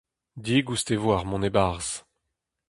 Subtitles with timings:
[0.45, 1.93] Digoust e vo ar mont e-barzh.